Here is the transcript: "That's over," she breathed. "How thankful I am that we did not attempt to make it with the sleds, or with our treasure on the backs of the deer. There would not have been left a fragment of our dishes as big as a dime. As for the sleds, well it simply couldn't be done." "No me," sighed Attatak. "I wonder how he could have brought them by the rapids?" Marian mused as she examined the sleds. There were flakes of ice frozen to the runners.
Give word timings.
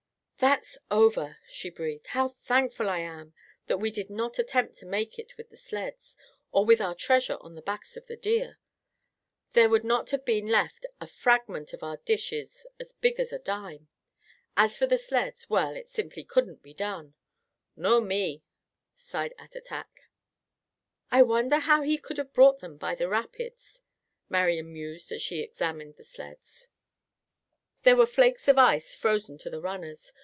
"That's 0.37 0.75
over," 0.89 1.37
she 1.47 1.69
breathed. 1.69 2.07
"How 2.07 2.27
thankful 2.27 2.89
I 2.89 2.97
am 2.97 3.35
that 3.67 3.77
we 3.77 3.91
did 3.91 4.09
not 4.09 4.39
attempt 4.39 4.75
to 4.79 4.87
make 4.87 5.19
it 5.19 5.37
with 5.37 5.51
the 5.51 5.55
sleds, 5.57 6.17
or 6.51 6.65
with 6.65 6.81
our 6.81 6.95
treasure 6.95 7.37
on 7.41 7.53
the 7.53 7.61
backs 7.61 7.95
of 7.95 8.07
the 8.07 8.17
deer. 8.17 8.57
There 9.53 9.69
would 9.69 9.83
not 9.83 10.09
have 10.09 10.25
been 10.25 10.47
left 10.47 10.87
a 10.99 11.05
fragment 11.05 11.73
of 11.73 11.83
our 11.83 11.97
dishes 11.97 12.65
as 12.79 12.91
big 12.91 13.19
as 13.19 13.31
a 13.31 13.37
dime. 13.37 13.87
As 14.57 14.75
for 14.79 14.87
the 14.87 14.97
sleds, 14.97 15.47
well 15.47 15.75
it 15.75 15.89
simply 15.89 16.23
couldn't 16.23 16.63
be 16.63 16.73
done." 16.73 17.13
"No 17.75 18.01
me," 18.01 18.41
sighed 18.95 19.35
Attatak. 19.37 20.09
"I 21.11 21.21
wonder 21.21 21.59
how 21.59 21.83
he 21.83 21.99
could 21.99 22.17
have 22.17 22.33
brought 22.33 22.61
them 22.61 22.77
by 22.77 22.95
the 22.95 23.07
rapids?" 23.07 23.83
Marian 24.27 24.73
mused 24.73 25.11
as 25.11 25.21
she 25.21 25.41
examined 25.41 25.97
the 25.97 26.03
sleds. 26.03 26.67
There 27.83 27.95
were 27.95 28.07
flakes 28.07 28.47
of 28.47 28.57
ice 28.57 28.95
frozen 28.95 29.37
to 29.37 29.49
the 29.51 29.61
runners. 29.61 30.11